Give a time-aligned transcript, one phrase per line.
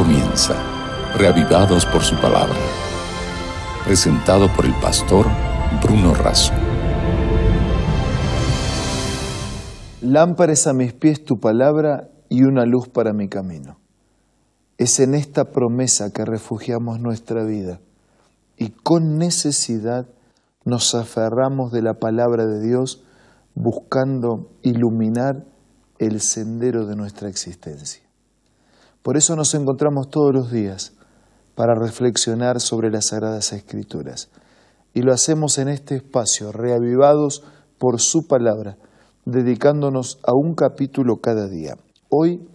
[0.00, 0.54] comienza,
[1.18, 2.56] reavivados por su palabra.
[3.84, 5.26] Presentado por el pastor
[5.82, 6.54] Bruno Razo.
[10.00, 13.78] Lámparas a mis pies tu palabra y una luz para mi camino.
[14.78, 17.80] Es en esta promesa que refugiamos nuestra vida
[18.56, 20.06] y con necesidad
[20.64, 23.04] nos aferramos de la palabra de Dios
[23.54, 25.44] buscando iluminar
[25.98, 28.09] el sendero de nuestra existencia.
[29.02, 30.92] Por eso nos encontramos todos los días
[31.54, 34.28] para reflexionar sobre las Sagradas Escrituras.
[34.92, 37.42] Y lo hacemos en este espacio, reavivados
[37.78, 38.76] por su palabra,
[39.24, 41.76] dedicándonos a un capítulo cada día.
[42.10, 42.46] Hoy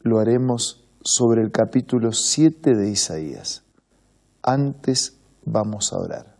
[0.00, 3.62] lo haremos sobre el capítulo 7 de Isaías.
[4.42, 6.36] Antes vamos a orar.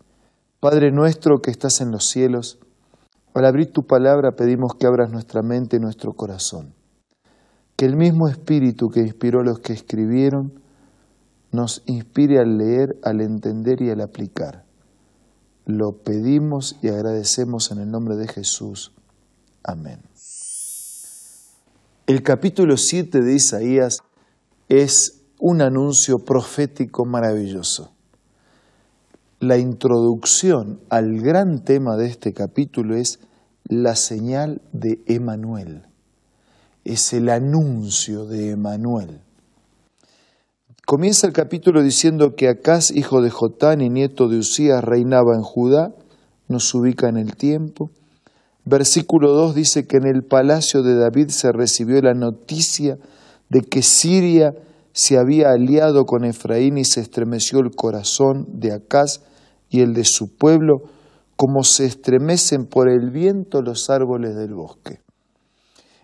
[0.59, 2.59] Padre nuestro que estás en los cielos,
[3.33, 6.78] al abrir tu palabra pedimos que abras nuestra mente y nuestro corazón
[7.79, 10.61] que el mismo espíritu que inspiró a los que escribieron
[11.53, 14.65] nos inspire al leer, al entender y al aplicar.
[15.65, 18.91] Lo pedimos y agradecemos en el nombre de Jesús.
[19.63, 20.01] Amén.
[22.09, 23.99] El capítulo 7 de Isaías
[24.69, 27.93] es un anuncio profético maravilloso.
[29.39, 33.21] La introducción al gran tema de este capítulo es
[33.69, 35.88] la señal de Emanuel
[36.89, 39.21] es el anuncio de Emanuel.
[40.87, 45.43] Comienza el capítulo diciendo que Acaz, hijo de Jotán y nieto de Usías, reinaba en
[45.43, 45.93] Judá,
[46.49, 47.91] nos ubica en el tiempo.
[48.65, 52.97] Versículo 2 dice que en el palacio de David se recibió la noticia
[53.51, 54.55] de que Siria
[54.93, 59.21] se había aliado con Efraín y se estremeció el corazón de Acaz
[59.69, 60.85] y el de su pueblo,
[61.37, 65.01] como se estremecen por el viento los árboles del bosque.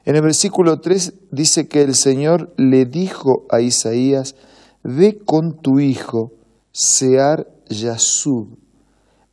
[0.05, 4.35] En el versículo 3 dice que el Señor le dijo a Isaías,
[4.83, 6.33] ve con tu hijo,
[6.73, 8.59] Sear Yasub,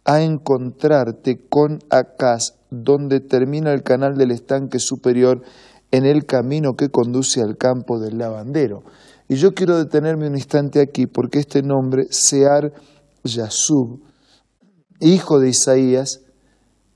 [0.06, 5.42] a encontrarte con Acaz, donde termina el canal del estanque superior
[5.92, 8.84] en el camino que conduce al campo del lavandero.
[9.28, 12.72] Y yo quiero detenerme un instante aquí porque este nombre, Sear
[13.26, 14.00] Yasub,
[15.02, 16.22] hijo de Isaías,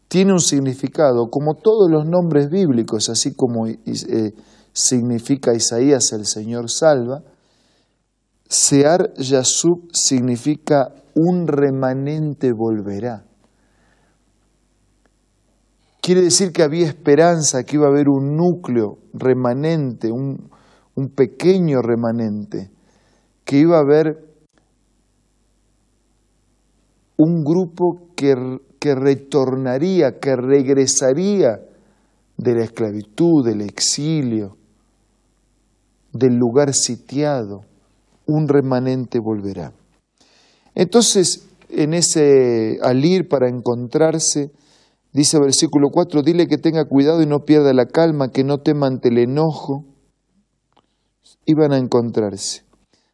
[0.08, 4.34] tiene un significado, como todos los nombres bíblicos, así como eh,
[4.72, 7.24] significa Isaías el Señor salva,
[8.48, 13.26] Sear Yasub significa un remanente volverá.
[16.02, 20.52] Quiere decir que había esperanza, que iba a haber un núcleo remanente, un,
[20.94, 22.70] un pequeño remanente,
[23.44, 24.24] que iba a haber
[27.18, 28.36] un grupo que
[28.80, 31.62] que retornaría, que regresaría
[32.38, 34.58] de la esclavitud, del exilio,
[36.12, 37.62] del lugar sitiado,
[38.26, 39.74] un remanente volverá.
[40.74, 44.52] Entonces, en ese al ir para encontrarse,
[45.14, 48.88] dice versículo 4, dile que tenga cuidado y no pierda la calma, que no tema
[48.88, 49.86] ante el enojo.
[51.46, 52.64] Iban a encontrarse.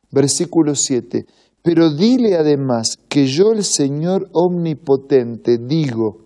[0.10, 1.26] Versículo 7,
[1.64, 6.22] pero dile además que yo el Señor omnipotente digo,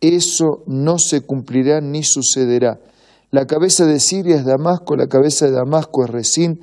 [0.00, 2.80] eso no se cumplirá ni sucederá.
[3.30, 6.60] La cabeza de Siria es Damasco, la cabeza de Damasco es Resín,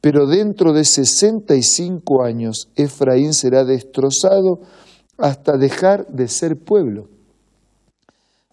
[0.00, 4.60] pero dentro de sesenta y cinco años Efraín será destrozado
[5.18, 7.08] hasta dejar de ser pueblo.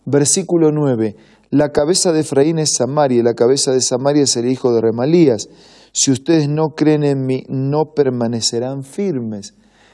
[0.06, 1.16] Versículo 9.
[1.52, 4.82] La cabeza de Efraín es Samaria, y la cabeza de Samaria es el hijo de
[4.82, 5.48] Remalías
[5.94, 9.54] si ustedes no creen en mí, no permanecerán firmes.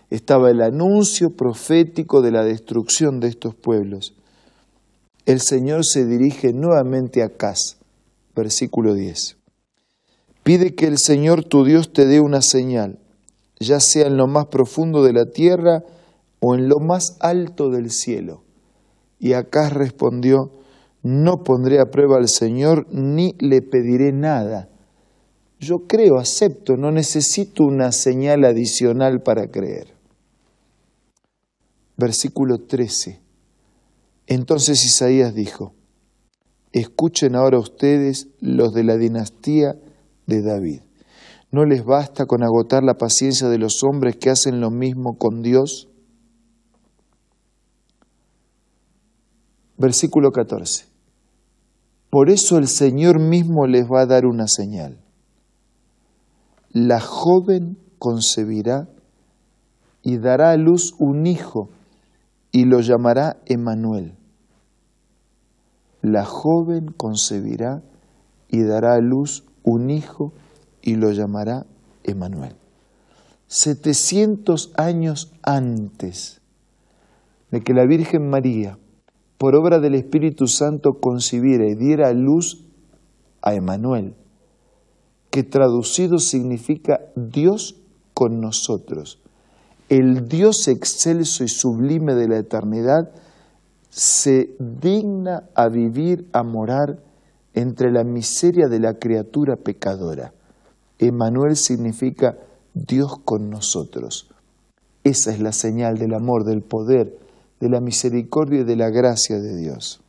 [0.09, 4.15] Estaba el anuncio profético de la destrucción de estos pueblos.
[5.25, 7.77] El Señor se dirige nuevamente a Cas,
[8.33, 9.35] versículo 10.
[10.43, 12.97] Pide que el Señor tu Dios te dé una señal,
[13.59, 15.83] ya sea en lo más profundo de la tierra
[16.39, 18.43] o en lo más alto del cielo.
[19.19, 20.53] Y Acaz respondió,
[21.03, 24.69] no pondré a prueba al Señor ni le pediré nada
[25.59, 29.93] yo creo, acepto, no necesito una señal adicional para creer.
[31.97, 33.19] Versículo 13.
[34.27, 35.73] Entonces Isaías dijo,
[36.71, 39.75] escuchen ahora ustedes los de la dinastía
[40.27, 40.81] de David.
[41.51, 45.41] ¿No les basta con agotar la paciencia de los hombres que hacen lo mismo con
[45.41, 45.89] Dios?
[49.77, 50.85] Versículo 14.
[52.09, 54.99] Por eso el Señor mismo les va a dar una señal
[56.71, 58.87] la joven concebirá
[60.03, 61.69] y dará a luz un hijo
[62.51, 64.15] y lo llamará Emanuel.
[66.01, 67.81] La joven concebirá
[68.49, 70.33] y dará a luz un hijo
[70.81, 71.65] y lo llamará
[72.03, 72.55] Emanuel.
[73.47, 76.41] 700 años antes
[77.51, 78.77] de que la Virgen María,
[79.37, 82.65] por obra del Espíritu Santo, concibiera y diera luz
[83.41, 84.15] a Emanuel,
[85.29, 87.75] que traducido significa Dios
[88.13, 89.19] con nosotros.
[89.89, 93.11] El Dios excelso y sublime de la eternidad
[93.89, 96.99] se digna a vivir, a morar
[97.53, 100.33] entre la miseria de la criatura pecadora.
[100.99, 102.37] Emanuel significa
[102.73, 104.29] Dios con nosotros.
[105.03, 107.17] Esa es la señal del amor, del poder,
[107.59, 110.01] de la misericordia y de la gracia de Dios.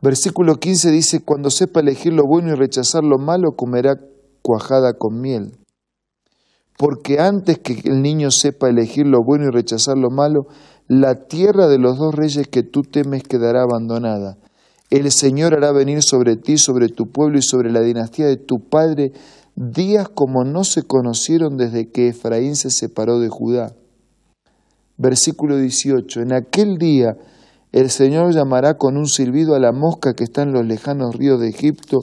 [0.00, 3.96] Versículo 15 dice, cuando sepa elegir lo bueno y rechazar lo malo, comerá
[4.42, 5.58] cuajada con miel.
[6.78, 10.46] Porque antes que el niño sepa elegir lo bueno y rechazar lo malo,
[10.86, 14.38] la tierra de los dos reyes que tú temes quedará abandonada.
[14.90, 18.60] El Señor hará venir sobre ti, sobre tu pueblo y sobre la dinastía de tu
[18.70, 19.12] padre
[19.56, 23.74] días como no se conocieron desde que Efraín se separó de Judá.
[24.96, 26.20] Versículo 18.
[26.20, 27.16] En aquel día
[27.72, 31.40] el Señor llamará con un silbido a la mosca que está en los lejanos ríos
[31.40, 31.98] de Egipto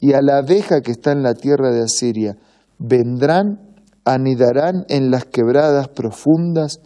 [0.00, 2.36] y a la abeja que está en la tierra de Asiria.
[2.78, 3.60] Vendrán,
[4.04, 6.80] anidarán en las quebradas profundas,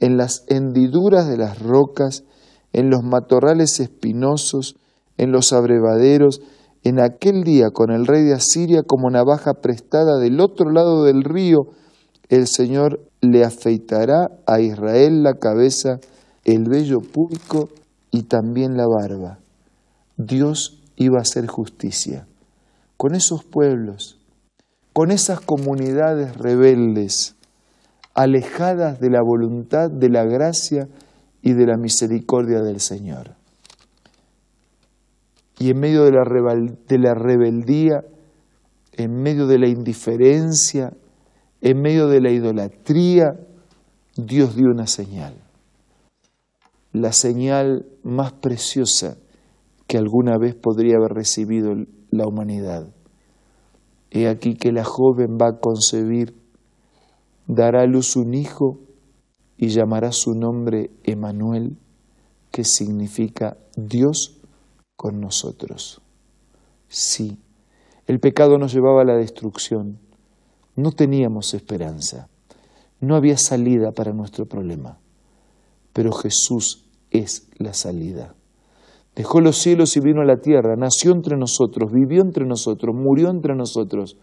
[0.00, 2.24] en las hendiduras de las rocas,
[2.72, 4.76] en los matorrales espinosos,
[5.16, 6.42] en los abrevaderos,
[6.84, 11.24] en aquel día con el rey de Asiria como navaja prestada del otro lado del
[11.24, 11.70] río,
[12.28, 15.98] el Señor le afeitará a Israel la cabeza,
[16.44, 17.68] el vello público
[18.10, 19.38] y también la barba.
[20.16, 22.26] Dios iba a hacer justicia
[22.96, 24.18] con esos pueblos,
[24.92, 27.36] con esas comunidades rebeldes,
[28.14, 30.88] alejadas de la voluntad, de la gracia
[31.40, 33.36] y de la misericordia del Señor.
[35.60, 36.24] Y en medio de la,
[36.88, 38.02] de la rebeldía,
[38.92, 40.92] en medio de la indiferencia,
[41.60, 43.34] en medio de la idolatría,
[44.16, 45.34] Dios dio una señal.
[46.98, 49.18] La señal más preciosa
[49.86, 51.72] que alguna vez podría haber recibido
[52.10, 52.92] la humanidad.
[54.10, 56.34] He aquí que la joven va a concebir,
[57.46, 58.80] dará a luz un hijo
[59.56, 61.78] y llamará su nombre Emanuel,
[62.50, 64.40] que significa Dios
[64.96, 66.02] con nosotros.
[66.88, 67.38] Sí,
[68.08, 70.00] el pecado nos llevaba a la destrucción.
[70.74, 72.28] No teníamos esperanza.
[73.00, 74.98] No había salida para nuestro problema.
[75.92, 78.34] Pero Jesús es la salida.
[79.14, 83.30] Dejó los cielos y vino a la tierra, nació entre nosotros, vivió entre nosotros, murió
[83.30, 84.16] entre nosotros.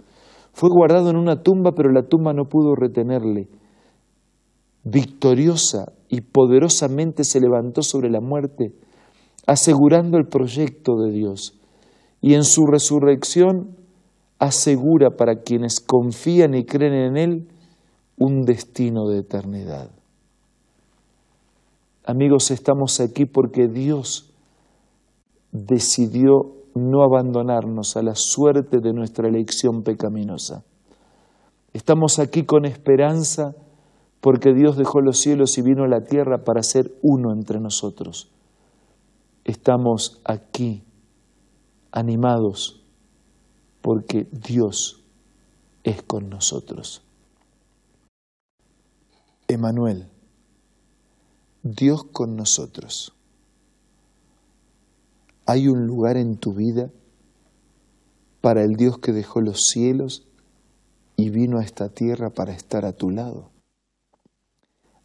[0.54, 3.50] Fue guardado en una tumba, pero la tumba no pudo retenerle.
[4.84, 8.74] Victoriosa y poderosamente se levantó sobre la muerte
[9.48, 11.60] asegurando el proyecto de Dios.
[12.22, 13.78] Y en su resurrección
[14.40, 17.48] asegura para quienes confían y creen en Él
[18.18, 19.92] un destino de eternidad.
[22.06, 24.32] Amigos, estamos aquí porque Dios
[25.52, 30.64] decidió no abandonarnos a la suerte de nuestra elección pecaminosa.
[31.74, 33.56] Estamos aquí con esperanza
[34.22, 38.30] porque Dios dejó los cielos y vino a la tierra para ser uno entre nosotros
[39.46, 40.84] estamos aquí
[41.92, 42.84] animados
[43.82, 45.04] porque Dios
[45.84, 47.04] es con nosotros.
[49.48, 50.10] Emanuel,
[51.68, 53.14] Dios con nosotros.
[55.46, 56.90] ¿Hay un lugar en tu vida
[58.40, 60.28] para el Dios que dejó los cielos
[61.18, 63.50] y vino a esta tierra para estar a tu lado?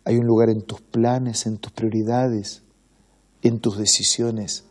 [0.05, 2.63] ¿Hay un lugar en tus planes, en tus prioridades?
[3.43, 4.65] en tus decisiones,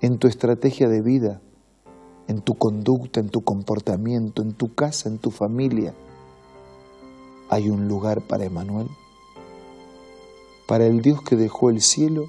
[0.00, 1.40] en tu estrategia de vida,
[2.28, 5.94] en tu conducta, en tu comportamiento, en tu casa, en tu familia.
[7.48, 8.86] ¿Hay un lugar para Emanuel?
[10.70, 12.28] Para el Dios que dejó el cielo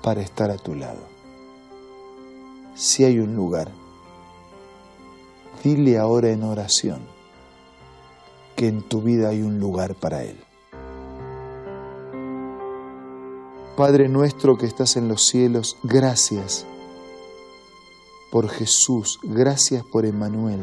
[0.00, 1.00] para estar a tu lado.
[2.76, 3.72] Si hay un lugar,
[5.64, 7.00] dile ahora en oración
[8.54, 10.38] que en tu vida hay un lugar para Él.
[13.76, 16.64] Padre nuestro que estás en los cielos, gracias
[18.30, 20.60] por Jesús, gracias por Emanuel,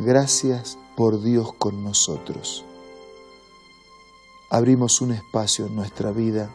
[0.00, 2.64] gracias por Dios con nosotros.
[4.50, 6.50] Abrimos un espacio en nuestra vida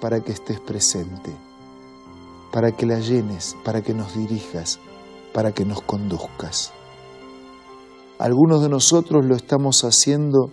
[0.00, 1.30] para que estés presente,
[2.52, 4.80] para que la llenes, para que nos dirijas,
[5.32, 6.72] para que nos conduzcas.
[8.18, 10.50] Algunos de nosotros lo estamos haciendo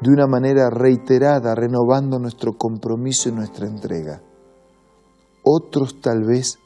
[0.00, 4.22] de una manera reiterada, renovando nuestro compromiso y nuestra entrega.
[5.42, 6.58] Otros tal vez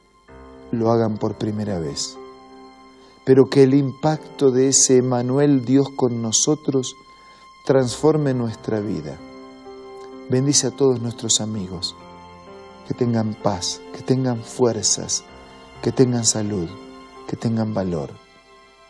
[0.71, 2.19] lo hagan por primera vez.
[3.29, 6.95] pero que el impacto de ese Emanuel Dios con nosotros
[7.69, 9.19] transforme nuestra vida.
[10.31, 11.95] Bendice a todos nuestros amigos,
[12.87, 15.23] que tengan paz, que tengan fuerzas,
[15.83, 16.67] que tengan salud,
[17.29, 18.09] que tengan valor,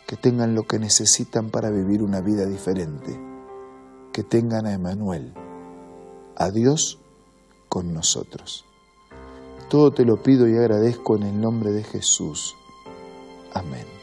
[0.07, 3.19] que tengan lo que necesitan para vivir una vida diferente,
[4.13, 5.35] que tengan a Emanuel,
[6.37, 7.01] a Dios
[7.69, 8.65] con nosotros.
[9.69, 12.55] Todo te lo pido y agradezco en el nombre de Jesús.
[13.53, 13.98] Amén.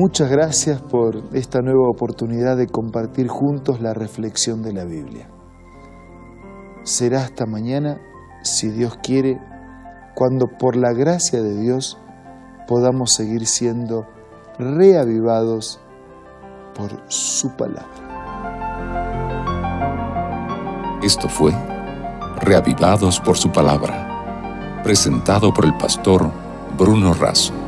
[0.00, 5.28] Muchas gracias por esta nueva oportunidad de compartir juntos la reflexión de la Biblia.
[6.84, 8.00] Será hasta mañana,
[8.44, 9.40] si Dios quiere,
[10.14, 11.98] cuando por la gracia de Dios
[12.68, 14.06] podamos seguir siendo
[14.60, 15.80] reavivados
[16.76, 17.88] por su palabra.
[21.02, 21.52] Esto fue
[22.40, 26.30] Reavivados por su palabra, presentado por el pastor
[26.78, 27.67] Bruno Razo.